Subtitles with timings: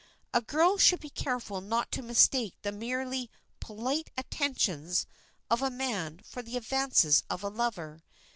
[0.33, 5.05] A girl should be careful not to mistake the merely polite attentions
[5.47, 8.01] of a man for the advances of a lover.